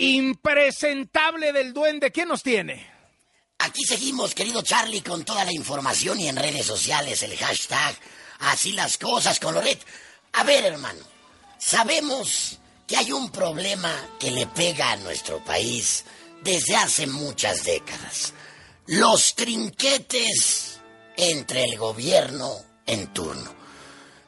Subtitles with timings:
[0.00, 2.10] impresentable del duende.
[2.10, 2.90] ¿Qué nos tiene?
[3.58, 7.94] Aquí seguimos, querido Charlie, con toda la información y en redes sociales el hashtag
[8.40, 9.80] Así las cosas con Loret.
[10.32, 11.04] A ver, hermano,
[11.58, 16.04] sabemos que hay un problema que le pega a nuestro país
[16.42, 18.32] desde hace muchas décadas.
[18.86, 20.80] Los trinquetes
[21.16, 22.50] entre el gobierno
[22.86, 23.59] en turno.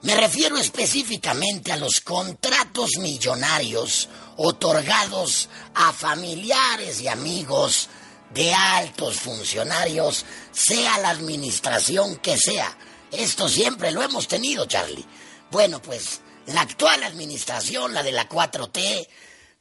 [0.02, 7.88] Me refiero específicamente a los contratos millonarios otorgados a familiares y amigos
[8.34, 12.76] de altos funcionarios, sea la administración que sea.
[13.12, 15.06] Esto siempre lo hemos tenido, Charlie.
[15.52, 19.06] Bueno, pues la actual administración, la de la 4T,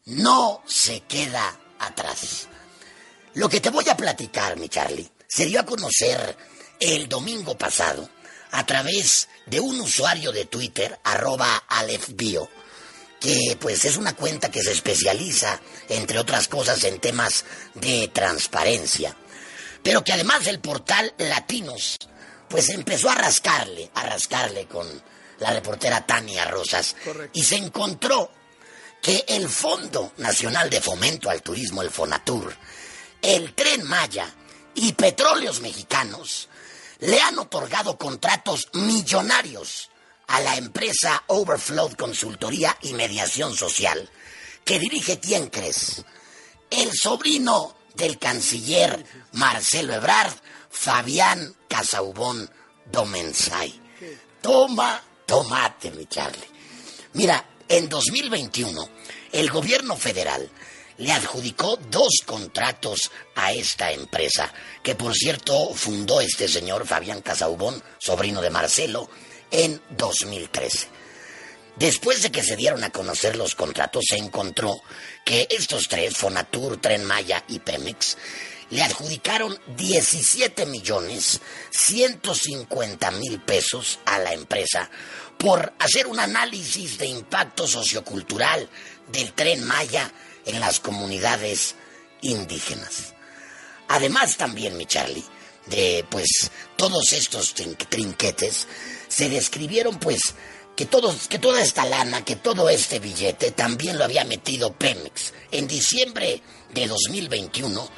[0.05, 2.47] no se queda atrás.
[3.35, 6.35] Lo que te voy a platicar, mi Charlie, se dio a conocer
[6.79, 8.09] el domingo pasado
[8.51, 12.49] a través de un usuario de Twitter, arroba alefbio,
[13.19, 15.59] que pues es una cuenta que se especializa,
[15.89, 17.45] entre otras cosas, en temas
[17.75, 19.15] de transparencia.
[19.83, 21.97] Pero que además el portal Latinos,
[22.49, 24.87] pues empezó a rascarle, a rascarle con
[25.39, 26.95] la reportera Tania Rosas,
[27.33, 28.31] y se encontró
[29.01, 32.55] que el Fondo Nacional de Fomento al Turismo, el FONATUR,
[33.21, 34.27] el Tren Maya
[34.75, 36.49] y Petróleos Mexicanos
[37.01, 39.89] le han otorgado contratos millonarios
[40.27, 44.09] a la empresa Overflow Consultoría y Mediación Social,
[44.63, 46.05] que dirige quién crees?
[46.69, 50.33] El sobrino del canciller Marcelo Ebrard,
[50.69, 52.49] Fabián Casaubón
[52.85, 53.81] Domensay.
[54.41, 56.49] Toma, tomate, mi Charlie.
[57.13, 58.89] Mira, en 2021,
[59.31, 60.49] el gobierno federal
[61.01, 67.83] le adjudicó dos contratos a esta empresa, que por cierto fundó este señor Fabián Casaubón,
[67.97, 69.09] sobrino de Marcelo,
[69.49, 70.87] en 2013.
[71.77, 74.79] Después de que se dieron a conocer los contratos, se encontró
[75.25, 78.17] que estos tres, Fonatur, Tren Maya y Pemex,
[78.69, 81.41] le adjudicaron 17 millones
[81.71, 84.89] 150 mil pesos a la empresa
[85.37, 88.69] por hacer un análisis de impacto sociocultural
[89.11, 90.11] del Tren Maya
[90.45, 91.75] en las comunidades
[92.21, 93.13] indígenas.
[93.87, 95.23] Además también, mi Charlie,
[95.67, 98.67] de pues todos estos trinquetes,
[99.07, 100.35] se describieron pues
[100.75, 105.33] que, todos, que toda esta lana, que todo este billete también lo había metido Pemex.
[105.51, 106.41] En diciembre
[106.73, 107.89] de 2021,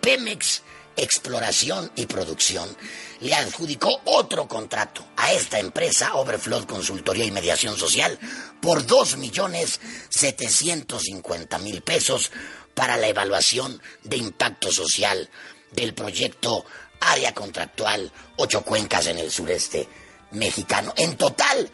[0.00, 0.62] Pemex
[0.96, 2.74] Exploración y Producción
[3.20, 8.18] le adjudicó otro contrato a esta empresa, Overflow Consultoría y Mediación Social,
[8.60, 12.30] por 2.750.000 pesos
[12.74, 15.28] para la evaluación de impacto social
[15.72, 16.64] del proyecto
[17.00, 19.88] Área Contractual Ocho Cuencas en el sureste
[20.32, 20.92] mexicano.
[20.96, 21.70] En total,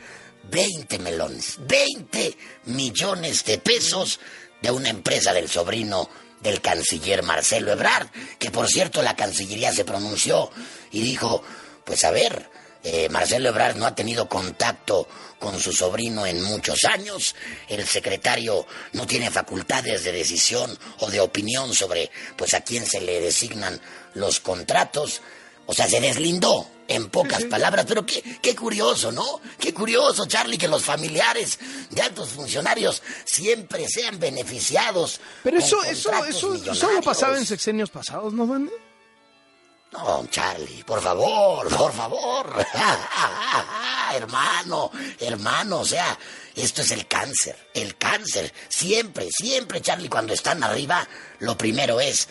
[0.50, 4.20] 20 melones, 20 millones de pesos
[4.62, 6.08] de una empresa del sobrino
[6.40, 8.08] del canciller Marcelo Ebrard,
[8.38, 10.50] que por cierto la Cancillería se pronunció
[10.92, 11.42] y dijo,
[11.84, 12.50] pues a ver,
[12.82, 15.08] eh, Marcelo Ebrard no ha tenido contacto
[15.38, 17.34] con su sobrino en muchos años,
[17.68, 23.00] el secretario no tiene facultades de decisión o de opinión sobre pues a quién se
[23.00, 23.80] le designan
[24.14, 25.20] los contratos,
[25.66, 29.40] o sea, se deslindó en pocas palabras, pero qué, qué curioso, ¿no?
[29.58, 31.58] Qué curioso, Charlie, que los familiares
[31.90, 35.20] de altos funcionarios siempre sean beneficiados.
[35.42, 38.70] Pero eso, eso, eso solo pasaba en sexenios pasados, ¿no, Van?
[39.92, 42.66] No, Charlie, por favor, por favor.
[44.14, 44.90] hermano,
[45.20, 46.18] hermano, o sea,
[46.54, 48.52] esto es el cáncer, el cáncer.
[48.68, 51.06] Siempre, siempre, Charlie, cuando están arriba,
[51.40, 52.28] lo primero es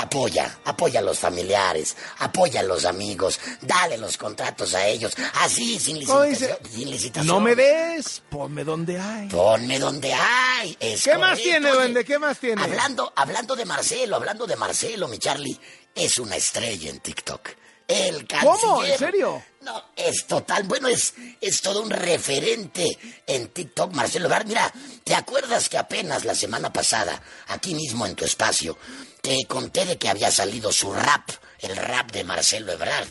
[0.00, 5.76] Apoya, apoya a los familiares, apoya a los amigos, dale los contratos a ellos, así,
[5.80, 7.26] sin licitación.
[7.26, 9.28] No me des, ponme donde hay.
[9.28, 10.76] Ponme donde hay.
[11.02, 12.04] ¿Qué más tiene, Duende?
[12.04, 12.62] ¿Qué más tiene?
[12.62, 15.58] Hablando, hablando de Marcelo, hablando de Marcelo, mi Charlie,
[15.96, 17.48] es una estrella en TikTok.
[17.88, 18.60] El canciller.
[18.60, 18.84] ¿Cómo?
[18.84, 19.42] ¿En serio?
[19.62, 20.64] No, es total.
[20.64, 24.46] Bueno, es, es todo un referente en TikTok, Marcelo Ebrard.
[24.46, 24.72] Mira,
[25.02, 28.76] ¿te acuerdas que apenas la semana pasada, aquí mismo en tu espacio,
[29.22, 31.30] te conté de que había salido su rap,
[31.60, 33.08] el rap de Marcelo Ebrard,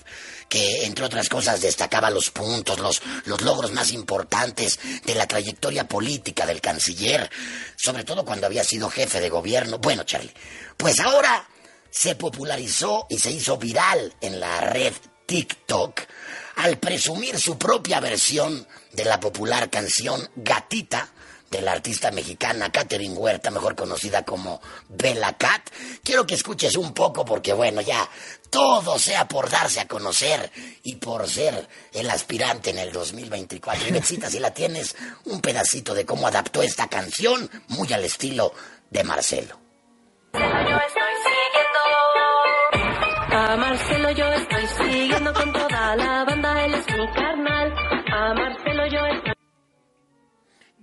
[0.48, 5.88] que entre otras cosas destacaba los puntos, los, los logros más importantes de la trayectoria
[5.88, 7.30] política del canciller,
[7.76, 9.80] sobre todo cuando había sido jefe de gobierno.
[9.80, 10.34] Bueno, Charlie,
[10.78, 11.48] pues ahora
[11.90, 14.94] se popularizó y se hizo viral en la red
[15.26, 16.02] TikTok
[16.56, 21.10] al presumir su propia versión de la popular canción Gatita
[21.50, 25.70] de la artista mexicana Catherine Huerta, mejor conocida como Bella Cat.
[26.04, 28.10] Quiero que escuches un poco porque, bueno, ya
[28.50, 30.52] todo sea por darse a conocer
[30.84, 33.88] y por ser el aspirante en el 2024.
[33.88, 34.96] Y necesitas, si la tienes,
[35.26, 38.54] un pedacito de cómo adaptó esta canción, muy al estilo
[38.90, 39.60] de Marcelo.
[44.78, 47.74] Siguiendo con toda la banda, él es mi carnal.
[48.12, 49.34] A Marcelo yo estoy...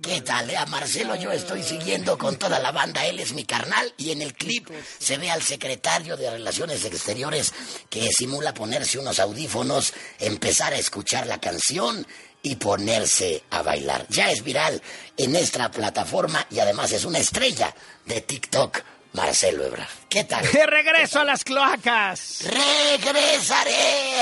[0.02, 0.50] ¿Qué tal?
[0.50, 0.56] eh?
[0.56, 4.22] A Marcelo yo estoy siguiendo con toda la banda, él es mi carnal y en
[4.22, 7.52] el clip se ve al secretario de Relaciones Exteriores
[7.90, 12.06] que simula ponerse unos audífonos, empezar a escuchar la canción
[12.42, 14.06] y ponerse a bailar.
[14.10, 14.80] Ya es viral
[15.16, 18.82] en nuestra plataforma y además es una estrella de TikTok,
[19.14, 19.88] Marcelo Ebrard.
[20.08, 20.44] ¿Qué tal?
[20.50, 22.40] De regreso a las cloacas.
[22.42, 24.20] Regresaré.